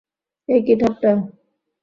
এ 0.49 0.55
কি 0.65 0.73
ঠাট্টা। 0.81 1.11